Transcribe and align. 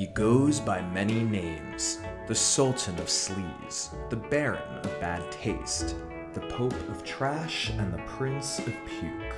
He 0.00 0.06
goes 0.06 0.60
by 0.60 0.80
many 0.80 1.22
names 1.24 1.98
the 2.26 2.34
Sultan 2.34 2.98
of 2.98 3.10
Sleaze, 3.10 3.90
the 4.08 4.16
Baron 4.16 4.78
of 4.78 4.98
Bad 4.98 5.30
Taste, 5.30 5.94
the 6.32 6.40
Pope 6.40 6.88
of 6.88 7.04
Trash, 7.04 7.68
and 7.76 7.92
the 7.92 8.02
Prince 8.06 8.60
of 8.60 8.72
Puke. 8.86 9.36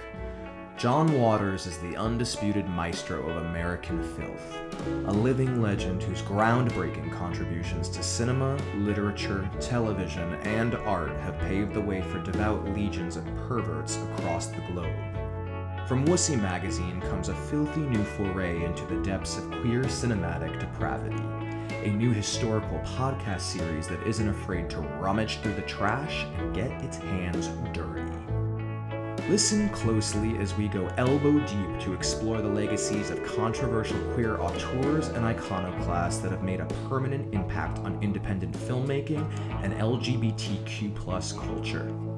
John 0.77 1.19
Waters 1.19 1.67
is 1.67 1.79
the 1.79 1.97
undisputed 1.97 2.69
maestro 2.69 3.29
of 3.29 3.45
American 3.45 4.05
filth, 4.15 4.57
a 5.09 5.13
living 5.13 5.61
legend 5.61 6.01
whose 6.01 6.23
groundbreaking 6.23 7.11
contributions 7.11 7.89
to 7.89 8.01
cinema, 8.01 8.57
literature, 8.77 9.51
television, 9.59 10.35
and 10.45 10.77
art 10.77 11.17
have 11.23 11.41
paved 11.41 11.75
the 11.75 11.81
way 11.81 12.03
for 12.03 12.23
devout 12.23 12.65
legions 12.73 13.17
of 13.17 13.27
perverts 13.49 13.97
across 13.97 14.47
the 14.47 14.63
globe. 14.73 15.22
From 15.89 16.07
Wussy 16.07 16.41
Magazine 16.41 17.01
comes 17.01 17.29
a 17.29 17.35
filthy 17.35 17.81
new 17.81 18.05
foray 18.05 18.65
into 18.65 18.87
the 18.87 19.03
depths 19.03 19.37
of 19.37 19.51
queer 19.51 19.83
cinematic 19.83 20.61
depravity, 20.61 21.21
a 21.83 21.89
new 21.89 22.13
historical 22.13 22.79
podcast 22.81 23.41
series 23.41 23.89
that 23.89 24.01
isn't 24.07 24.29
afraid 24.29 24.71
to 24.71 24.79
rummage 24.79 25.39
through 25.41 25.55
the 25.55 25.63
trash 25.63 26.25
and 26.39 26.55
get 26.55 26.71
its 26.85 26.99
hands 26.99 27.49
dirty. 27.73 28.09
Listen 29.29 29.69
closely 29.71 30.39
as 30.39 30.55
we 30.57 30.69
go 30.69 30.87
elbow 30.99 31.41
deep 31.41 31.81
to 31.81 31.95
explore 31.95 32.41
the 32.41 32.49
legacies 32.49 33.11
of 33.11 33.23
controversial 33.25 33.99
queer 34.15 34.41
auteurs 34.41 35.09
and 35.09 35.25
iconoclasts 35.25 36.19
that 36.19 36.31
have 36.31 36.45
made 36.45 36.61
a 36.61 36.67
permanent 36.89 37.35
impact 37.35 37.79
on 37.81 38.01
independent 38.03 38.55
filmmaking 38.55 39.29
and 39.65 39.75
LGBTQ 39.75 40.97
culture. 40.97 42.12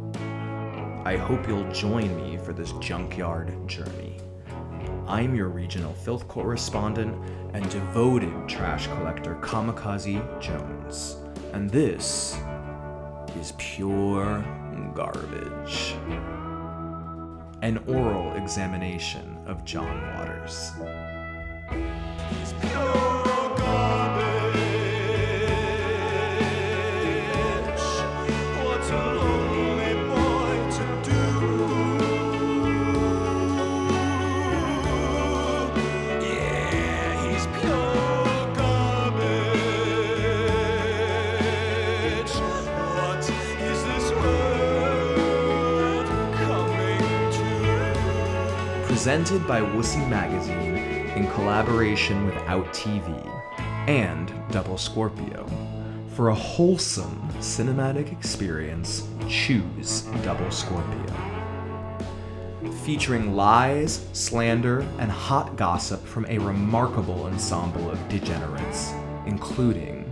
I 1.04 1.18
hope 1.18 1.46
you'll 1.46 1.70
join 1.70 2.16
me 2.16 2.38
for 2.38 2.54
this 2.54 2.72
junkyard 2.80 3.68
journey. 3.68 4.16
I'm 5.06 5.34
your 5.34 5.48
regional 5.50 5.92
filth 5.92 6.26
correspondent 6.28 7.14
and 7.52 7.68
devoted 7.68 8.48
trash 8.48 8.86
collector 8.86 9.34
Kamikaze 9.42 10.40
Jones, 10.40 11.18
and 11.52 11.68
this 11.68 12.38
is 13.38 13.52
pure 13.58 14.42
garbage. 14.94 15.94
An 17.60 17.84
oral 17.86 18.32
examination 18.32 19.36
of 19.46 19.62
John 19.66 20.00
Waters. 20.16 20.72
Presented 48.86 49.46
by 49.48 49.60
Wussy 49.60 50.08
Magazine 50.08 50.76
in 51.16 51.30
collaboration 51.32 52.26
with 52.26 52.36
Out 52.46 52.66
TV 52.72 53.08
and 53.88 54.32
Double 54.50 54.78
Scorpio. 54.78 55.46
For 56.10 56.28
a 56.28 56.34
wholesome 56.34 57.28
cinematic 57.38 58.12
experience, 58.12 59.08
choose 59.28 60.02
Double 60.22 60.50
Scorpio. 60.50 61.12
Featuring 62.84 63.34
lies, 63.34 64.06
slander, 64.12 64.80
and 64.98 65.10
hot 65.10 65.56
gossip 65.56 66.04
from 66.04 66.26
a 66.26 66.38
remarkable 66.38 67.24
ensemble 67.24 67.90
of 67.90 68.08
degenerates, 68.08 68.92
including 69.26 70.04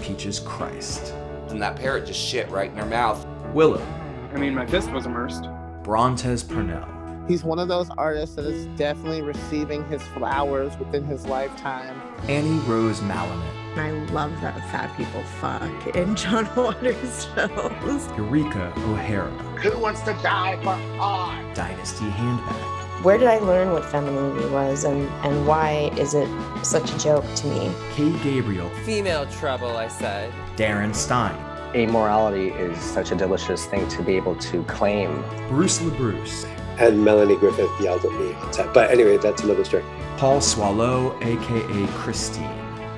Peaches 0.00 0.40
Christ, 0.40 1.14
And 1.50 1.62
that 1.62 1.76
parrot 1.76 2.06
just 2.06 2.20
shit 2.20 2.50
right 2.50 2.70
in 2.70 2.76
her 2.76 2.86
mouth. 2.86 3.24
Willow, 3.52 3.86
I 4.32 4.38
mean, 4.38 4.54
my 4.54 4.66
fist 4.66 4.90
was 4.90 5.06
immersed. 5.06 5.44
Brontez 5.84 6.46
Purnell, 6.46 6.88
He's 7.26 7.42
one 7.42 7.58
of 7.58 7.68
those 7.68 7.88
artists 7.96 8.36
that 8.36 8.44
is 8.44 8.66
definitely 8.78 9.22
receiving 9.22 9.82
his 9.88 10.02
flowers 10.02 10.76
within 10.78 11.04
his 11.04 11.24
lifetime. 11.26 11.98
Annie 12.28 12.58
Rose 12.68 13.00
Malamet, 13.00 13.78
I 13.78 13.90
love 14.12 14.30
that 14.42 14.56
fat 14.70 14.94
people 14.96 15.22
fuck 15.40 15.96
in 15.96 16.14
John 16.16 16.46
Waters 16.56 17.26
shows. 17.34 18.08
Eureka 18.16 18.72
O'Hara, 18.76 19.30
Who 19.62 19.78
wants 19.78 20.02
to 20.02 20.12
die 20.22 20.58
for 20.62 20.76
art? 21.00 21.54
Dynasty 21.54 22.04
Handbag, 22.10 23.02
Where 23.04 23.16
did 23.16 23.28
I 23.28 23.38
learn 23.38 23.70
what 23.72 23.86
femininity 23.86 24.46
was 24.50 24.84
and, 24.84 25.08
and 25.24 25.46
why 25.46 25.90
is 25.96 26.12
it 26.12 26.28
such 26.62 26.92
a 26.92 26.98
joke 26.98 27.24
to 27.36 27.46
me? 27.46 27.72
Kay 27.92 28.12
Gabriel, 28.22 28.68
Female 28.84 29.24
trouble, 29.26 29.78
I 29.78 29.88
said. 29.88 30.30
Darren 30.56 30.94
Stein, 30.94 31.34
amorality 31.74 32.54
is 32.58 32.78
such 32.78 33.12
a 33.12 33.14
delicious 33.14 33.64
thing 33.64 33.88
to 33.88 34.02
be 34.02 34.14
able 34.14 34.36
to 34.36 34.62
claim. 34.64 35.24
Bruce 35.48 35.78
LaBruce, 35.80 36.46
and 36.78 37.04
Melanie 37.04 37.36
Griffith 37.36 37.70
yelled 37.80 38.04
at 38.04 38.12
me 38.12 38.32
on 38.34 38.52
set. 38.52 38.72
But 38.74 38.90
anyway, 38.90 39.16
that's 39.18 39.42
another 39.42 39.64
story. 39.64 39.84
Paul 40.16 40.40
Swallow, 40.40 41.16
aka 41.22 41.86
Christine, 41.98 42.50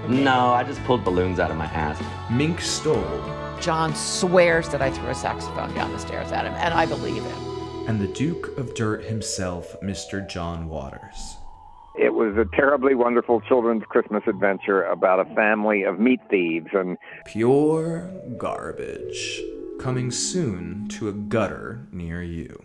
No, 0.09 0.51
I 0.51 0.63
just 0.65 0.83
pulled 0.85 1.05
balloons 1.05 1.39
out 1.41 1.51
of 1.51 1.57
my 1.57 1.65
ass. 1.67 2.01
Mink 2.31 2.61
Stole, 2.61 3.23
John 3.61 3.95
swears 3.95 4.69
that 4.69 4.83
I 4.83 4.91
threw 4.91 5.09
a 5.09 5.15
saxophone 5.15 5.75
down 5.75 5.91
the 5.93 5.99
stairs 5.99 6.31
at 6.33 6.45
him, 6.45 6.53
and 6.55 6.75
I 6.75 6.85
believe 6.87 7.23
him. 7.25 7.87
and 7.89 8.01
the 8.01 8.07
Duke 8.09 8.57
of 8.59 8.75
Dirt 8.75 9.05
himself, 9.05 9.81
Mr. 9.81 10.29
John 10.29 10.69
Waters. 10.69 11.37
It 11.99 12.13
was 12.13 12.37
a 12.37 12.45
terribly 12.55 12.95
wonderful 12.95 13.41
children's 13.43 13.85
Christmas 13.89 14.23
adventure 14.27 14.83
about 14.83 15.19
a 15.21 15.35
family 15.35 15.85
of 15.85 15.99
meat 15.99 16.21
thieves 16.29 16.67
and 16.75 16.99
Pure 17.25 18.11
garbage. 18.37 19.41
Coming 19.79 20.11
soon 20.11 20.89
to 20.89 21.09
a 21.09 21.13
gutter 21.13 21.87
near 21.93 22.23
you. 22.23 22.65